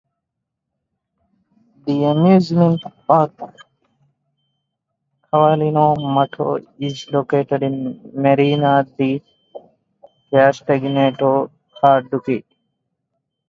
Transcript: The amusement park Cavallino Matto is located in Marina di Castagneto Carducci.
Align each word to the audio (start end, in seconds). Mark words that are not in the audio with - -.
The 1.85 2.05
amusement 2.05 2.81
park 3.07 3.33
Cavallino 5.31 5.95
Matto 6.15 6.57
is 6.79 7.07
located 7.11 7.61
in 7.61 8.11
Marina 8.15 8.83
di 8.97 9.21
Castagneto 10.33 11.51
Carducci. 11.79 12.43